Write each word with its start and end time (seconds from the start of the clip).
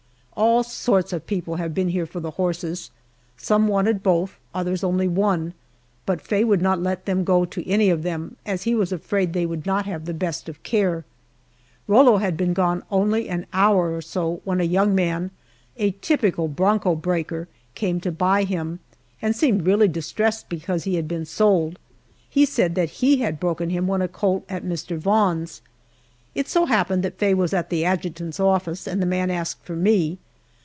All 0.33 0.63
sorts 0.63 1.13
of 1.13 1.27
people 1.27 1.57
have 1.57 1.75
been 1.75 1.89
here 1.89 2.07
for 2.07 2.19
the 2.19 2.31
horses 2.31 2.89
some 3.37 3.67
wanted 3.67 4.01
both, 4.01 4.39
others 4.55 4.83
only 4.83 5.07
one 5.07 5.53
but 6.05 6.19
Faye 6.21 6.43
would 6.43 6.63
not 6.63 6.81
let 6.81 7.05
them 7.05 7.23
go 7.23 7.45
to 7.45 7.67
any 7.69 7.91
of 7.91 8.01
them, 8.01 8.37
as 8.43 8.63
he 8.63 8.73
was 8.73 8.91
afraid 8.91 9.33
they 9.33 9.45
would 9.45 9.67
not 9.67 9.85
have 9.85 10.05
the 10.05 10.15
best 10.15 10.49
of 10.49 10.63
care. 10.63 11.05
Rollo 11.87 12.17
had 12.17 12.37
been 12.37 12.53
gone 12.53 12.81
only 12.89 13.29
an 13.29 13.45
hour 13.53 13.95
or 13.95 14.01
so 14.01 14.41
when 14.43 14.59
a 14.59 14.63
young 14.63 14.95
man 14.95 15.29
a 15.77 15.91
typical 16.01 16.47
bronco 16.47 16.95
breaker 16.95 17.47
came 17.75 17.99
to 17.99 18.11
buy 18.11 18.43
him, 18.43 18.79
and 19.21 19.35
seemed 19.35 19.67
really 19.67 19.87
distressed 19.87 20.49
because 20.49 20.85
he 20.85 20.95
had 20.95 21.07
been 21.07 21.25
sold. 21.25 21.77
He 22.31 22.45
said 22.47 22.73
that 22.75 22.89
he 22.89 23.17
had 23.17 23.39
broken 23.39 23.69
him 23.69 23.85
when 23.85 24.01
a 24.01 24.07
colt 24.07 24.45
at 24.49 24.63
Mr. 24.65 24.97
Vaughn's. 24.97 25.61
It 26.33 26.47
so 26.47 26.65
happened 26.65 27.03
that 27.03 27.19
Faye 27.19 27.33
was 27.35 27.53
at 27.53 27.69
the 27.69 27.85
adjutant's 27.85 28.39
office, 28.39 28.87
and 28.87 28.99
the 29.01 29.05
man 29.05 29.29
asked 29.29 29.63
for 29.63 29.75
me. 29.75 30.17